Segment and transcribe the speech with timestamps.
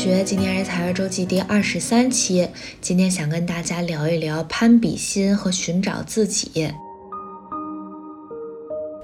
[0.00, 0.24] 学。
[0.24, 2.48] 今天是财务周记第二十三期，
[2.80, 6.72] 今天想跟大家聊一聊攀比心和寻找自己。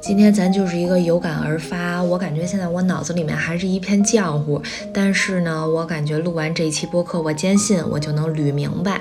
[0.06, 4.62] 今天咱就是一个有感而发，我感觉现在我脑子里面还是一片浆糊，
[4.94, 9.00] 但是呢，我感觉录完这一期播客，我坚信我就能捋明白。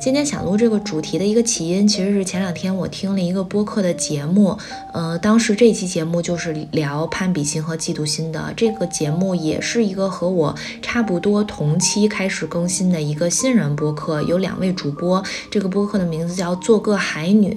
[0.00, 4.58] 今天想录这个主题的一个起因，其实是前两天我听了一个播客的节目，
[4.92, 8.52] 呃，当时这期节目就是聊攀比心和嫉妒心的。
[8.56, 15.22] 这个节目也是一个和我差不多同期开始更新的一个新人播客，有两位主播。
[15.48, 17.54] 这个播客的名字叫做个海女，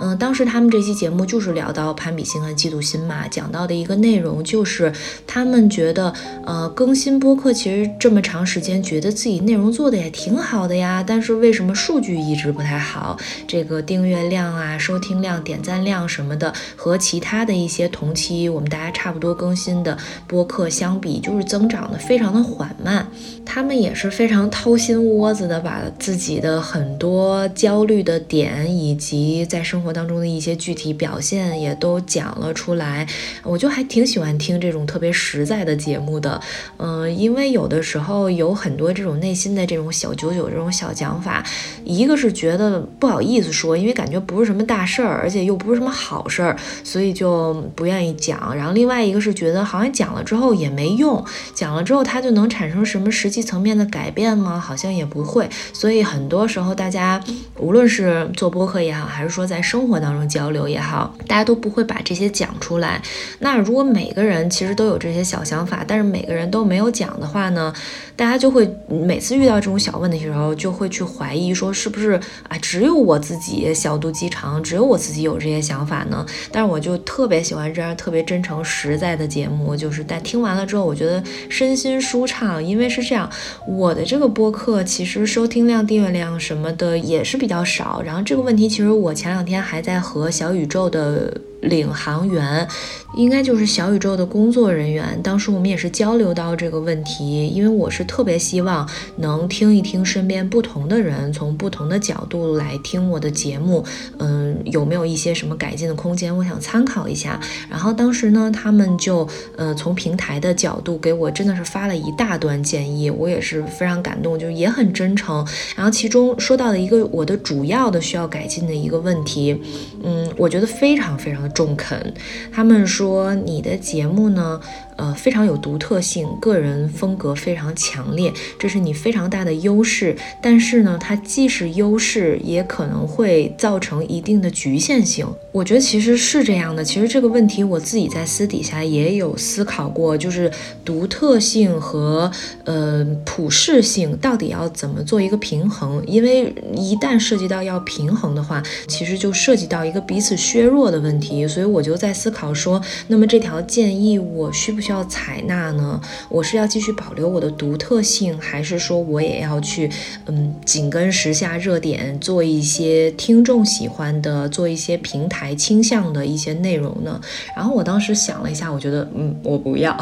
[0.00, 4.92] 嗯，当时他们这期节目就是聊到攀比心和嫉妒心嘛，讲到的一个内容就是
[5.26, 6.12] 他们觉得，
[6.44, 11.74] 呃，更新播客其实这么长时间，觉得自己内容做的也挺好的呀，但是为什么？
[11.80, 19.96] 数据一直不太好，这个订阅量啊、收听量、点赞量什么的，和其他的一些同期我们大家差不多更新的
[20.26, 23.08] 播客相比，就是增长的非常的缓慢。
[23.46, 33.06] 他们也是非常掏心窝子的，把自己的很多焦虑的点，以及在生活当中的一些具体表现，也都讲了出来。
[33.44, 36.40] 我就还挺喜欢听这种特别实在的节目的，
[36.78, 41.44] 嗯，因为有的时候有很多这种内心的这种小九九这种小讲法。
[41.84, 48.54] 一个是觉得不好意思说，因为感觉不是什么大事儿，而且又不是什么好事儿，所以就不愿意讲。
[48.56, 54.58] 然后另外一个是觉得好像讲了之后也没用，讲了之后它就能产生什么实际层面的改变吗？
[54.58, 55.48] 好像也不会。
[55.72, 57.22] 所以很多时候大家
[57.58, 63.00] 无论是做播客也好，还是说在生活当中交流也好，大家都不会把这些讲出来。
[63.38, 67.72] 那如果每个人其实都有这些小想法，但是每个人都没有讲的话呢，
[68.16, 71.54] 大家就会每次遇到这种小问题的时候，就会去怀疑。
[71.54, 72.12] 说是不是
[72.48, 72.56] 啊？
[72.62, 76.24] 只有我自己小肚鸡肠，只有我自己有这些想法呢？
[76.50, 82.64] 但是我就特别喜欢这样特别真诚实在的节目，就是但听完了之后，我觉得身心舒畅。
[82.64, 83.28] 因为是这样，
[83.66, 88.00] 我的这个播客其实收听量、订阅量什么的也是比较少。
[88.04, 91.36] 然后这个问题，其实我前两天还在和小宇宙的。
[91.62, 92.66] 领航员
[93.14, 95.20] 应该就是小宇宙的工作人员。
[95.22, 103.84] 当时我们也是交流到这个问题，因为我是特别希望能听一听身边不同的人从不同的角度来听我的节目，
[104.18, 106.34] 嗯，有没有一些什么改进的空间？
[106.34, 107.38] 我想参考一下。
[107.68, 115.46] 然后当时呢，他们就呃从平台的角度给我真的是发了一大段建议，我也是非常感动，就也很真诚。
[115.76, 119.60] 然后其中说到的一个我的主要的需要改进的一个问题，
[120.04, 121.49] 嗯，我觉得非常非常。
[121.52, 122.14] 中肯，
[122.52, 124.60] 他们说你的节目呢？
[124.96, 130.14] 呃，非常有独特性，个人风格非常强烈，这是你非常大的优势。
[130.42, 135.26] 但是呢，它既是优势，也可能会造成一定的局限性。
[135.52, 136.84] 我觉得其实是这样的。
[136.84, 140.52] 其实这个问题我自己在私底下也有思考过，就是
[140.84, 142.30] 独特性和
[142.64, 146.04] 呃普适性到底要怎么做一个平衡？
[146.06, 151.39] 因为一旦涉及到要平衡的话，其实就涉及到一个彼此削弱的问题。
[151.48, 152.78] 所以我就在思考说，
[153.08, 154.90] 那么这条建议我需不需？
[154.90, 156.00] 要采纳呢？
[156.28, 159.88] 我是要继续保留我的独特性，还是说我也要去
[160.26, 167.20] 嗯紧跟时下热点，做一些听众喜欢的，做一些平台倾向的一些内容呢？
[167.54, 169.96] 然后我当时想了一下，我觉得嗯，我不要。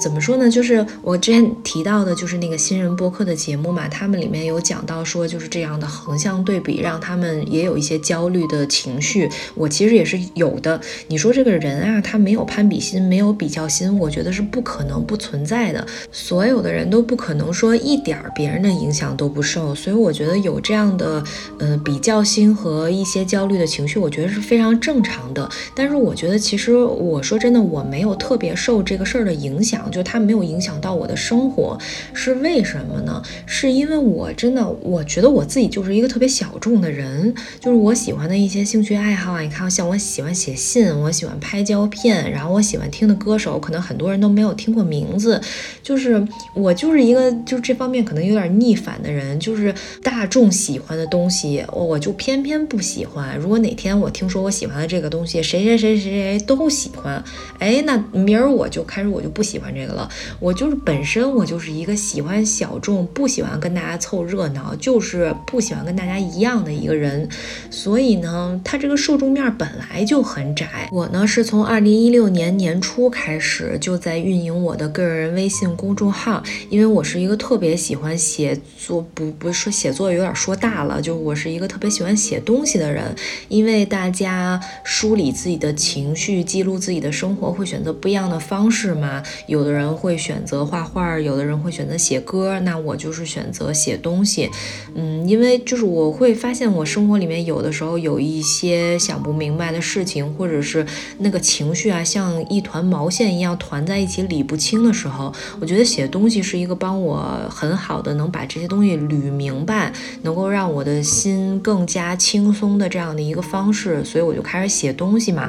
[0.00, 0.48] 怎么说呢？
[0.48, 9.28] 就是我之前提到的，就是那个新人播客的节目嘛，他们里面有讲到说，就是这样的横向对比，让他们也有一些焦虑的情绪。
[9.54, 10.80] 我其实也是有的。
[11.08, 15.86] 你说这个人啊，他没有攀比心，没有比较心，我觉得是不可能不存在的。
[16.10, 21.22] 所有的人都不可能说一点儿别人的影响都不受，所以我觉得有这样的
[21.58, 25.46] 呃比较心和一些焦虑的情绪，我觉得是非常正常的。
[25.74, 29.89] 但是我觉得其实我说真的，我没有特别受这个事儿的影响。
[29.90, 31.76] 就它没有影响到我的生活，
[32.14, 33.22] 是为什么呢？
[33.46, 45.40] 是因为我真的，我觉得我自己就是一个特别小众的人，就是我喜欢的一些兴趣爱好啊，你看，像我喜欢写信，我喜欢拍胶片，然后我喜欢听的歌手，可能很多人都没有听过名字，
[45.82, 53.36] 就是我就是一个就这方面可能有点逆反的人，就是大众喜欢的东西，我就偏偏不喜欢。
[53.38, 57.22] 如果哪天我听说我喜欢的这个东西，谁谁谁谁谁都喜欢，
[57.58, 59.79] 哎，那明儿我就开始我就不喜欢这。
[59.80, 67.26] 这个了，我就是本身我就是一个喜欢小众，不喜欢跟大家凑热闹，就是不喜欢跟大家一样的一个人，
[67.70, 70.88] 所以呢，他这个受众面本来就很窄。
[70.92, 83.14] 我呢是从二零一六年年初开始就在运营我的个人微信公众号，因为我是一个特别喜欢写作，不不是说写作有点说大了，就我是一个特别喜欢写东西的人，
[83.48, 89.70] 因为大家梳理自己的情绪，记录自己的生活，会选择不一样的方式嘛，有有。
[89.70, 94.50] 的人会选择画画，有的人会选择写歌，那我就是选择写东西。
[94.96, 100.84] 嗯，因为就是我会发现我生活里面有的时候有一些想不明白的事情，或者是
[101.18, 109.92] 那个情绪啊，像一团毛线一样团在一起理不清的时候，我觉得写东西是一个帮我很好的能把这些东西捋明白，
[110.22, 115.48] 能够让我的心更加轻松的这样的一个方式，所以我就开始写东西嘛。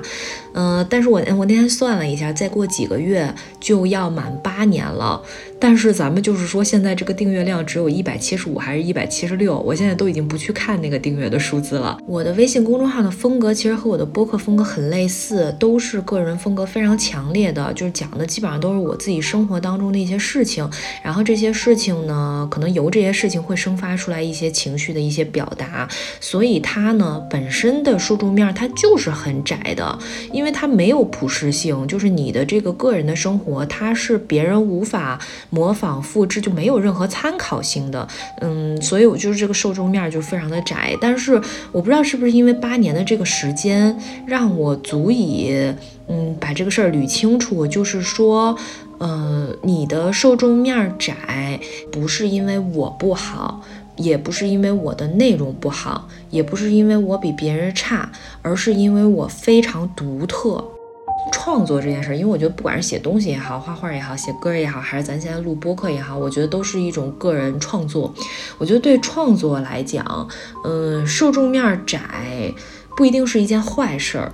[0.53, 5.21] 嗯，但是我我那天算了一下，再过几个月就要要满八年了。
[5.61, 9.59] 但是咱们就是说，现在这个订阅量只有一百七十五还是一百七十六？
[9.59, 11.99] 我现在都已经不去看那个订阅的数字了。
[12.07, 20.67] 我的微信公众号的风格其实和我的播客风格很类似，都是个人风格非常强烈的，就是讲的基本上都是我自己生活当中的一些事情。
[21.03, 25.87] 然后这些事情呢，可能由这些事情会生发出来一些情绪的一些表达，
[26.19, 29.99] 所以它呢本身的受众面它就是很窄的，
[30.33, 35.19] 因为它没有普适性，就是你的这个个人的生活，它是别人无法。
[35.51, 38.07] 模仿复制就没有任何参考性的，
[38.39, 40.97] 嗯，所以我就是这个受众面就非常的窄。
[40.99, 41.39] 但是
[41.71, 43.95] 我不知道是不是因为八年的这个时间
[44.25, 45.53] 让我足以，
[46.07, 47.67] 嗯，把这个事儿捋清楚。
[47.67, 48.57] 就是说，
[48.97, 51.59] 呃，你的受众面窄，
[51.91, 53.61] 不是因为我不好，
[53.97, 58.09] 也不是因为我的内容不好，也不是因为我比别人差，
[58.41, 60.63] 而是因为我非常独特。
[61.31, 68.13] 创作这件事儿，因为我觉得不管是写东西也好，画画也好，写歌也好，还是咱现在录播客也好，我觉得都是一种个人创作。
[68.57, 70.27] 我觉得对创作来讲，
[70.63, 72.53] 嗯，受众面窄。
[72.95, 74.33] 不一定是一件坏事儿，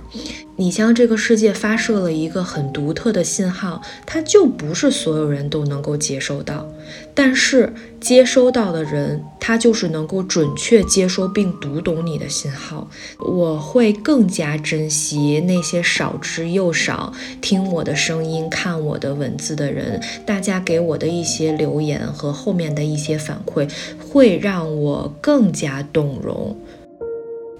[0.56, 6.66] 你向这个世界发射了一个很独特的信号，它就不是所有人都能够接收到，
[7.14, 12.88] 但是接收到的人，他就是能够准确接收并读懂你的信号。
[13.18, 23.68] 我会更加珍惜那些少之又少听我的声音、看我的文字的人，大家给我的一些留言和后面的一些反馈，
[23.98, 26.56] 会让我更加动容。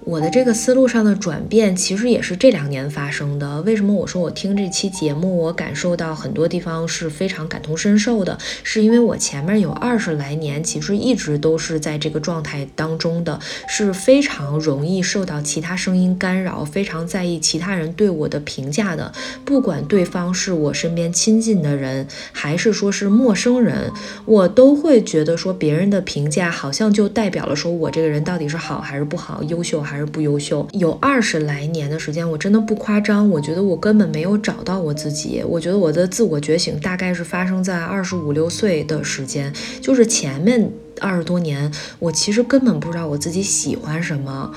[0.05, 3.61] 我的这个思路上的转变，其实也是这两年发生的。
[3.61, 8.37] 为什么我说我听这期节目，我感受到很多地方是非常感同身受的？
[8.63, 19.11] 是因为我前面有二十来年，其实一直都是在这个状态当中的，是非常容易受到其他声音干扰，非常在意其他人对我的评价的。
[19.45, 23.91] 不管对方是我身边亲近的人，还是说是陌生人，
[24.25, 30.09] 我都会觉得说别人的评价好像就代表了说我这个人到底是好还是不好，优秀还是。
[30.09, 35.43] 不优秀，有二十来年的时间，我真的不夸张，我觉得我根本没有找到我自己。
[35.47, 44.51] 我觉得我的自我觉醒大概是发生在二十五六岁的时间，就是前面二十多年，我其实根本不知道我自己喜欢什么。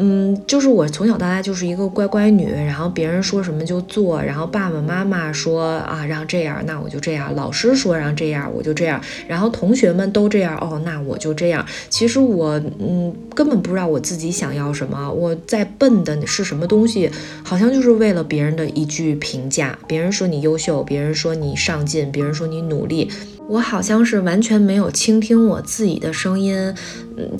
[0.00, 11.66] 嗯，就是我从小到大就是一个乖乖女，然后别人说什么就做，然后爸爸妈妈说啊让这样，那我就这样；老师说让这样，我就这样；然后同学们都这样，哦，那我就这样。
[11.90, 17.10] 其实我嗯根本不知道我自己想要什么，我在笨的是什么东西，
[17.42, 23.10] 好像就是为了别人的一句评价，别人说你优秀，别人说你上进，别人说你努力。
[23.48, 26.74] 我好像是完全没有倾听我自己的声音，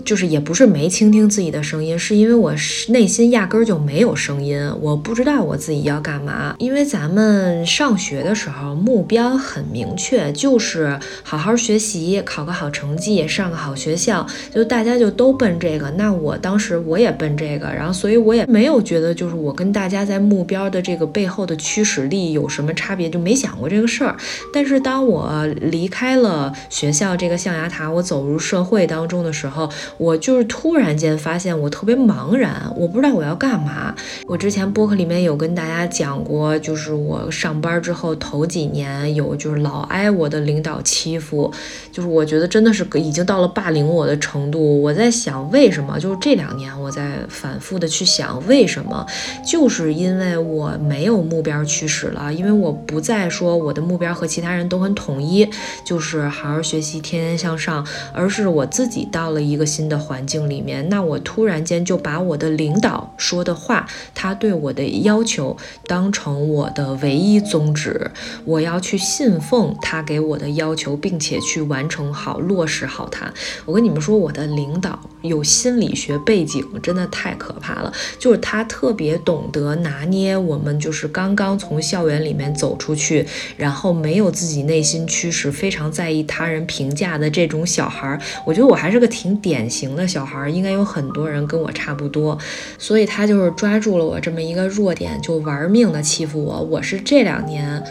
[0.05, 2.53] 就是也不是没倾听自己的声音，是因为我
[2.89, 6.55] 内心压根儿就没有声音，我不知道我自己要干嘛。
[6.59, 15.91] 因为咱们上学的时候目标很明确，就是好好学习，考个好成绩，上个好学校，就大家就都奔这个。
[15.93, 24.15] 那我当时我也奔这个，然后所以我也没有觉得就是我跟大家在目标的这个背后的驱使力有什么差别，就没想过这个事儿。
[24.53, 26.19] 但是当我离开。
[26.19, 33.95] 了学校这个象牙塔，我走入社会当中的时候，我就是突然间发现我特别茫然，我不知道我要干嘛。
[34.27, 41.53] 我之前播客里面有跟大家讲过，就是我上班之后头几年有就是老挨我的领导欺负，
[41.93, 44.81] 就是我觉得真的是已经到了霸凌我的程度。
[44.81, 45.99] 我在想为什么？
[45.99, 49.07] 就是这两年我在反复的去想为什么，
[49.47, 55.49] 就是因为我没有目标驱使了，因为我不再说我的目标和其他人都很统一。
[55.85, 65.57] 就是好好学习，天天向上，而是我自己到了一一个新的环境里面，那我突然间就把我的领导说的话，他对我的要求
[65.89, 68.13] 当成我的唯一宗旨，
[68.45, 73.35] 我要去信奉他给我的要求，并且去完成好、落实好它。
[73.65, 85.69] 我跟你们说，我的领导有心理学背景，真的太可怕了，就是他特别懂得拿捏我们，就是刚刚从校园里面走出去，然后没有自己内心驱使，非。
[85.69, 92.37] 常在意他人评价的这种小孩儿，我觉得我还是个挺典型的小孩，应该有很多人跟我差不多，
[92.77, 96.61] 所以他就是抓住了我这么一个弱点，就玩命的欺负我。
[96.65, 97.83] 我是这两年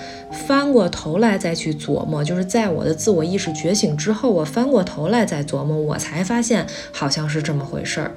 [0.45, 8.11] 翻过头来再去琢磨，就是在我的自我意识觉醒之后，我翻过头来再琢磨，我才发现好像是这么回事儿。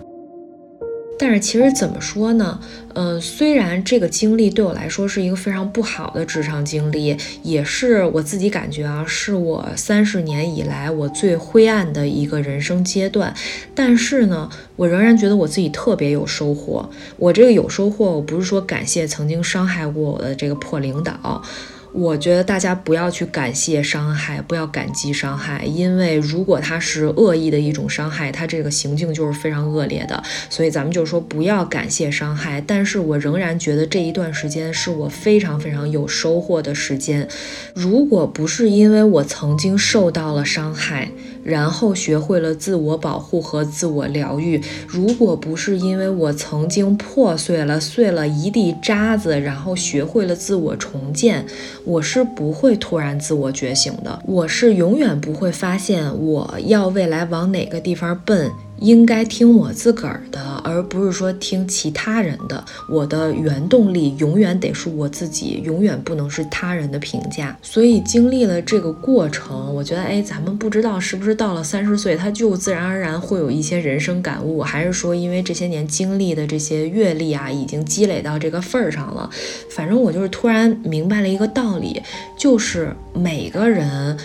[1.21, 2.59] 但是其实怎么说呢？
[2.95, 13.35] 呃，虽然这个经历对我来说是一个非常不好的职场经历，也是我自己感觉啊，是我三十年以来我最灰暗的一个人生阶段。
[13.75, 16.89] 但是呢，我仍然觉得我自己特别有收获。
[17.19, 21.43] 我这个有收获，我不是说感谢曾经伤害过我的这个破领导。
[21.93, 30.23] 我觉得大家不要去感谢伤害，不要感激伤害，因为如果他是恶意的一种伤害，他这个行径就是非常恶劣的。
[30.49, 32.61] 所以咱们就说不要感谢伤害。
[32.65, 37.27] 但是我仍然觉得这一段时间是我非常非常有收获的时间。
[37.75, 41.11] 如果不是因为我曾经受到了伤害，
[41.43, 44.61] 然后学会了自我保护和自我疗愈。
[44.87, 51.45] 如果不是因为我曾经破碎了、碎了一地渣子，然后学会了自我重建，
[51.85, 54.21] 我是不会突然自我觉醒的。
[54.27, 58.51] 我是永远不会发现我要未来往哪个地方奔。
[58.81, 62.65] 应该听我自个儿的，而不是说听其他人的。
[62.89, 67.57] 我的原动力永远得是我自己，永远不能是他人的评价。
[67.63, 79.29] 所以经历了这个过程，我觉得，哎，咱们不知道是不是到了三十岁，他就自然而然会有一些人生感悟，还是说因为这些年经历的这些阅历啊，已经积累到这个份儿上了。
[79.69, 82.03] 反正我就是突然明白了一个道理，
[82.37, 84.17] 就是每个人。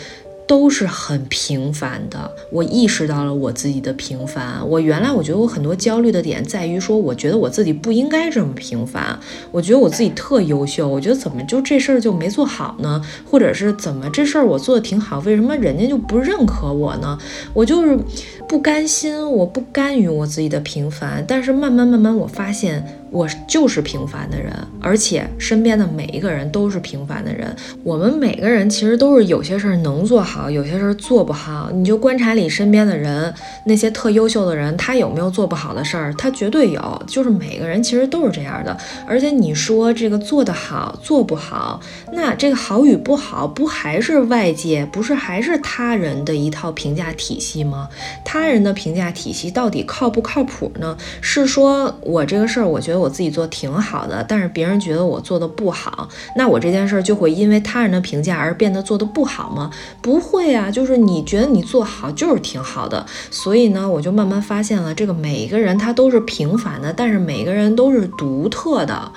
[0.48, 4.68] 都是很平凡的，我意识到了我自己的平凡。
[4.68, 9.20] 我原来我觉得我很多焦虑的点在于说，我觉得我自己不应该这么平凡。
[9.52, 13.02] 我觉得我自己特优秀，我觉得怎么就这事儿就没做好呢？
[13.30, 17.18] 或者是怎么这事儿我做的挺好，为什么人家就不认可我呢？
[17.54, 17.98] 我就是
[18.48, 21.25] 不甘心，我不甘于我自己的平凡。
[21.28, 23.02] 但是慢慢慢慢，我发现。
[23.15, 27.55] 我就是平凡的人，而且身边的每一个人都是平凡的人。
[27.81, 31.72] 我们每个人其实都是有些事儿能做好，有些事儿做不好。
[31.72, 36.13] 你就观察你身边的人，那些特优秀的人，他有没有做不好的事儿？
[36.15, 37.03] 他绝对有。
[37.07, 38.77] 就是每个人其实都是这样的。
[39.07, 41.79] 而且你说这个做得好，做不好，
[42.12, 47.88] 那这个好与不好，不还是外界，不是还是他人的一套评价体系吗？
[48.25, 50.98] 他人的评价体系到底靠不靠谱呢？
[51.22, 53.05] 是说我这个事儿，我觉得我。
[53.06, 59.70] 我自己做挺好的，但是别人觉得我做的不好，那我这件事儿就会因为他人的评价而变得做的不好吗？
[60.02, 69.12] 不会啊，就是你觉得你做好就是挺好的，所以呢，我就慢慢发现了，这个每一个人他都是平凡的，但是每个人都是独特的。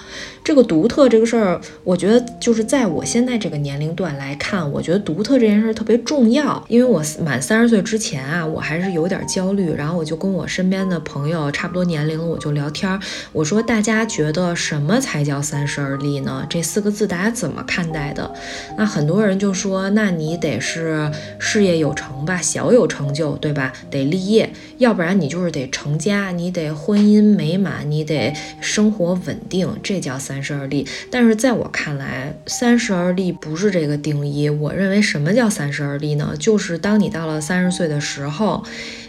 [0.49, 6.65] 这个独特这个事儿，我觉得就是在我现在这个年龄段来看，我觉得独特这件事儿特别重要。
[6.69, 12.99] 因为我满三十岁之前啊，我还是有点焦虑，然后我就跟我身边的朋友差不多年龄了，我就聊天儿，
[13.35, 16.47] 我说大家觉得什么才叫三十而立呢？
[16.49, 18.33] 这四个字大家怎么看待的？
[18.79, 23.71] 那很多人就说，那你得是事业有成吧，小有成就，对吧？
[23.91, 30.38] 得立业，要不然你就是得成家，你得婚姻美满，你得生活稳定，这叫三。
[30.39, 34.49] 三十而立，但是在我看来，三十而立不是这个定义。
[34.49, 36.35] 我认为什么叫三十而立呢？
[36.39, 38.63] 就是当你到了三十岁的时候，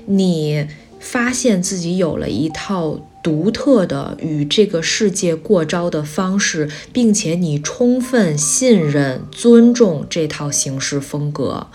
[0.08, 0.68] 你
[1.00, 11.68] 发现自己有了一套独特的与这个世界过招的方式，并且你充分信任、尊重这套行事风格，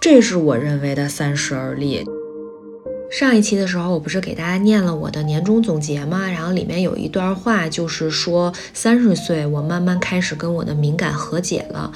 [0.00, 2.04] 这是我认为的三十而立。
[3.12, 6.26] 上一期的时候，我不是给大家念了我的年终总结吗？
[6.30, 11.92] 然后里面有一段话，就是说三十岁，我慢慢开始跟我的敏感和解了。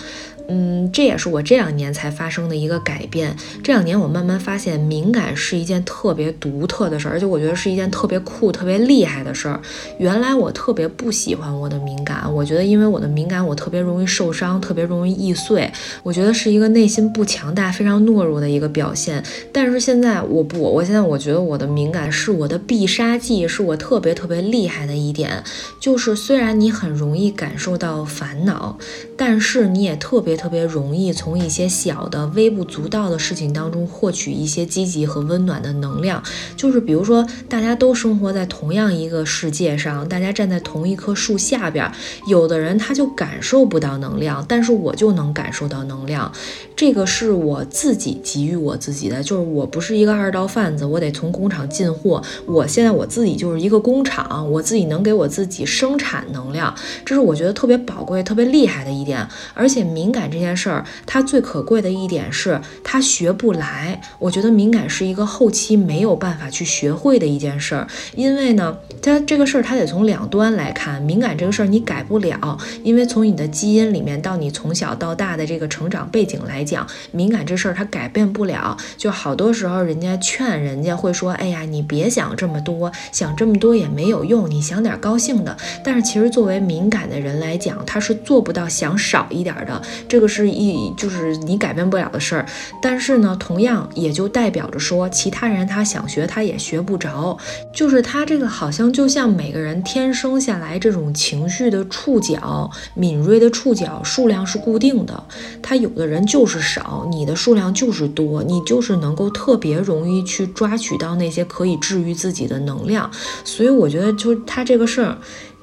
[0.49, 3.37] 嗯，这也是我这两年才发生的一个改变。
[3.65, 9.61] 这两年我慢慢发现，敏感是一件特别独特的事儿，而且我觉得是一件特别酷、特别厉害的事儿。
[9.99, 15.69] 原来我特别不喜欢我的敏感，我觉得因为我的敏感，我特别容易受伤，特别容易易碎。
[16.05, 19.21] 我觉得是一个内心不强大、非常懦弱的一个表现。
[19.53, 25.43] 但是现在我不，我现在我觉得我的敏感是我的必杀技，是我特别特别厉害的一点。
[25.81, 28.79] 就是虽然你很容易感受到烦恼，
[29.17, 30.36] 但是你也特别。
[30.37, 36.23] 特别容易从一些小的微不足道的事情当中获取一些积极和温暖的能量，
[36.57, 41.91] 就是比如说，大家都生活在同样一个世界上，大家站在同一棵树下边，
[42.29, 46.31] 有的人他就感受不到能量，但是我就能感受到能量。
[46.77, 52.23] 这个是我自己给予我自己的，就是我不是一个二道贩子，我得从工厂进货。
[52.45, 56.75] 我现在我自己就是一个工厂，我自己能给我自己生产能量，
[57.07, 59.27] 这是我觉得特别宝贵、特别厉害的一点。
[59.55, 60.26] 而且敏感。
[60.31, 64.01] 这件事儿，它最可贵的一点是它学不来。
[64.19, 71.01] 我觉得敏感是一个后期没有办法去学会的一件事儿，因为呢，它这个事儿它得从两端来看。
[71.03, 78.77] 敏感这个事儿你改不了，因为从你的基因里面到你从小到大的这个成长背景来讲，敏感这事儿它改变不了。
[78.97, 92.47] 就好多时候人家劝人家会说：“哎呀，你别想这么多，想这么多也没有用，你想点高兴的。”但是其实作为敏感的人来讲，他是做不到想少一点的，这这个是一就是你改变不了的事儿。
[92.81, 97.37] 但是呢，同样也就代表着说，其他人他想学他也学不着，
[97.71, 105.23] 就是他这个好像就像每个人天生下来这种情绪的触角敏锐的触角数量是固定的，
[105.63, 113.11] 他有的人就是少，你的数量就是多，你就是能够特别容易去抓取到那些可以治愈自己的能量。
[113.45, 115.19] 所以我觉得就他这个事儿。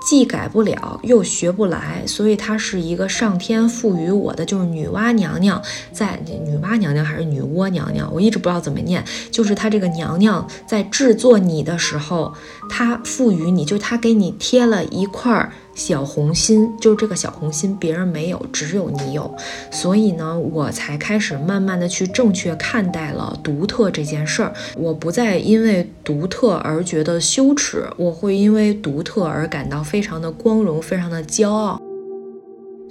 [0.06, 12.34] 既改不了，又学不来，所以它是一个上天赋予我的，就是女娲娘娘在女娲娘娘还是女娲娘娘，我一直不知道怎么念，就是她这个娘娘在制作你的时候，
[12.70, 15.52] 她赋予你，就她给你贴了一块儿。
[15.76, 19.36] 小红心就是这个小红心，别人没有，只有你有，
[19.72, 24.54] 所以呢，我才开始慢慢的去正确看待了独特这件事儿。
[24.76, 31.82] 我不再因为独特而觉得羞耻，我会因为独特而感到非常的光荣，非常的骄傲。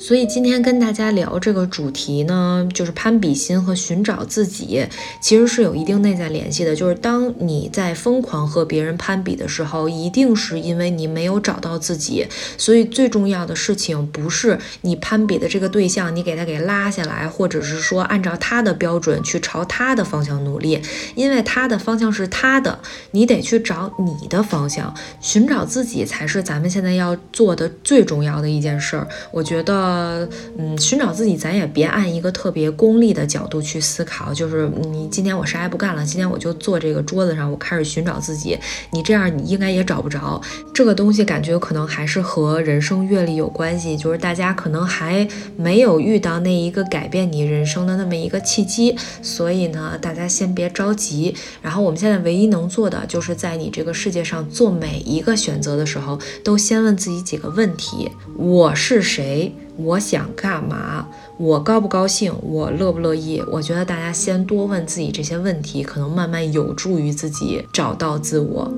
[0.03, 4.85] 所以今天跟大家聊这个主题呢，就是攀比心和寻找自己，
[5.21, 6.75] 其实是有一定内在联系的。
[6.75, 12.27] 就是当你在疯狂和别人攀比的时候，一定是因为你没有找到自己。
[12.59, 20.83] 所以最重要的事情不是你攀比的这个对象，你给他给拉下来，或者是说按照他的标准去朝他的方向努力，
[21.15, 22.81] 因为他的方向是他的，
[23.13, 29.07] 你得去找你的方向，寻找自己才是咱们现在要做的最重要的一件事儿。
[29.31, 29.92] 我觉得。
[29.93, 38.59] 呃，嗯，寻找自己，咱也别按一个特别功利的角度去思考，就是你今天我啥也不干了，今天我就坐这个桌子上，我开始寻找自己。
[38.90, 40.40] 你这样，你应该也找不着
[40.73, 51.35] 这个东西，感觉可能还是和人生阅历有关系，就是大家可能还没有遇到那一个改变你人生的那么一个契机，所以呢，大家先别着急。
[51.61, 59.55] 然后我们现在唯一能做的，就是在你这个世界上做每一个选择的时候，都先问自己几个问题：我是谁？
[59.83, 61.09] 我想干嘛？
[61.37, 62.33] 我高不高兴？
[62.42, 63.42] 我乐不乐意？
[63.51, 68.71] 我觉得大家先多问自己这些问题，可能慢慢有助于自己找到自我。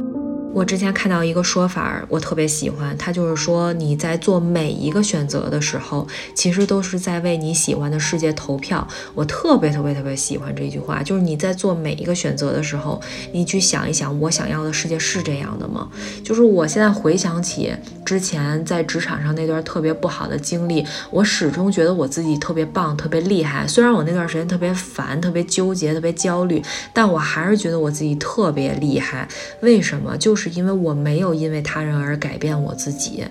[0.55, 8.87] 我之前看到一个说法，我特别喜欢，他就是说你在做每一个选择的时候，其实都是在为你喜欢的世界投票。
[9.17, 13.01] 我特别特别特别喜欢这句话，就是你在做每一个选择的时候，
[13.33, 15.89] 你去想一想，我想要的世界是这样的吗？
[16.23, 23.67] 就是我现在回想起之前在职场上那段特别不好的经历，我始终觉得我自己特别棒，特别厉害。
[23.67, 26.63] 虽然我那段时间特别烦，特别纠结，特别焦虑，
[26.93, 29.27] 但我还是觉得我自己特别厉害。
[29.61, 30.17] 为什么？
[30.17, 30.44] 就是。
[30.45, 33.25] 是因为我没有因为他人而改变我自己，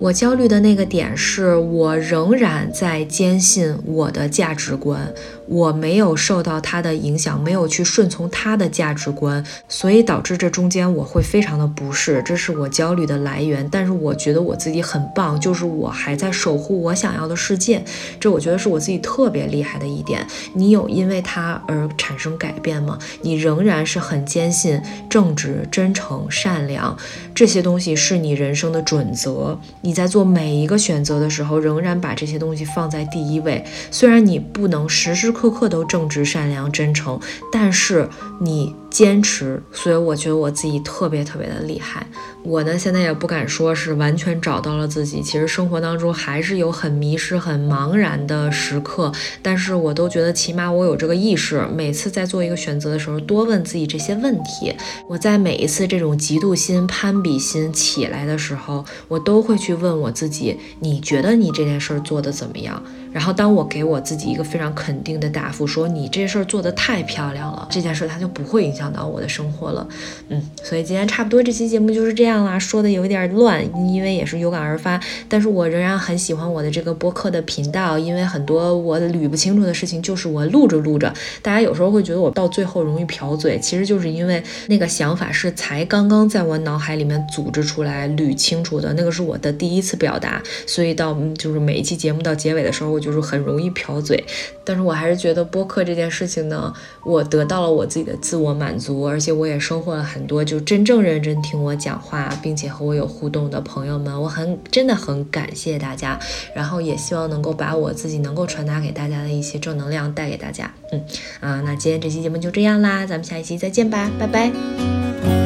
[0.00, 5.12] 我焦虑的那个点是我仍然在坚信我的价值观。
[5.48, 13.66] 我没有受到他的影响，没有去顺从他的价值观，所以导致这中间我会非常的不适，这是我焦虑的来源。
[13.72, 17.82] 但是我觉得我自己很棒，就是我还在守护我想要的世界，
[18.20, 20.24] 这我觉得是我自己特别厉害的一点。
[20.52, 22.98] 你有因为他而产生改变吗？
[23.22, 26.94] 你仍然是很坚信正直、真诚、善良
[27.34, 29.58] 这些东西是你人生的准则。
[29.88, 33.64] 你在做每一个选择的时候，仍然把这些东西放在第一位。
[33.90, 35.32] 虽然你不能时时。
[35.32, 37.18] 刻刻都正直、善良、真诚，
[37.50, 38.06] 但是
[38.38, 38.74] 你。
[38.98, 42.04] 坚持，所以我觉得我自己特别特别的厉害。
[42.42, 49.12] 我呢，现在也不敢说是完全找到了自己，其实生活当中还是有很迷失、很茫然的时刻。
[49.40, 54.74] 但是我都觉得，起码我有这个意识，每次在做一个选择的时候，多问自己这些问题。
[55.06, 62.82] 我在每一次这种嫉妒心、攀比心起来的时候，我都会去问我自己：你觉得你这件事儿做的怎么样？
[63.12, 68.88] 然后当我给我自己一个非常肯定的答复，说你这事儿做的太漂亮了，这件事它就不会影响。
[68.88, 69.86] 到我的生活了，
[70.30, 94.22] 嗯，所以今天差不多这期节目就是这样啦，说的有点乱，因为也是有感而发，但是我仍然很喜欢我的这个播客的频道，因为很多我捋不清楚的事情，就是我录着录着，大家有时候会觉得我到最后容易瓢嘴，其实就是因为那个想法是才刚刚在我脑海里面组织出来捋清楚的，那个是我的第一次表达，所以到就是每一期节目到结尾的时候，就是很容易瓢嘴，
[94.64, 96.70] 但是我还是觉得播客这件事情呢，
[97.04, 98.58] 我得到了我自己的自我。
[98.58, 106.18] 满足，而且我也收获了很多就真正认真听我讲话，并且和我有互动的朋友们，我很真的很感谢大家，
[106.56, 110.74] 然后也希望能够把我自己能够传达给大家的一些正能量带给大家。
[110.90, 111.04] 嗯
[111.38, 115.37] 啊，那今天这期节目就这样啦，咱们下一期再见吧，拜拜。